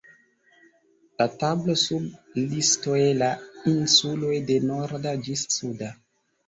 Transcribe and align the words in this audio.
La 1.21 1.27
tablo 1.43 1.75
sub 1.83 2.39
listoj 2.41 3.05
la 3.21 3.31
insuloj 3.75 4.35
de 4.51 4.61
Norda 4.73 5.19
ĝis 5.29 5.51
Suda. 5.61 5.97